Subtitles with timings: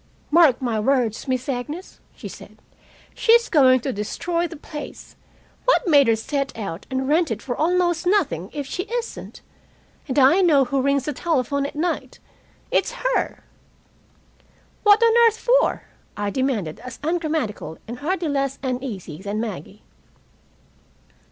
[0.31, 2.57] "Mark my words, Miss Agnes," she said,
[3.13, 5.15] "she's going to destroy the place.
[5.65, 9.41] What made her set out and rent it for almost nothing if she isn't?
[10.07, 12.17] And I know who rings the telephone at night.
[12.71, 13.43] It's her."
[14.81, 15.83] "What on earth for?"
[16.17, 19.83] I demanded as ungrammatical and hardly less uneasy than Maggie.